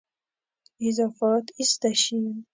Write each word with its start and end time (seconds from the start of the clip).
اضافات 0.89 1.45
ایسته 1.59 1.91
شي. 2.03 2.19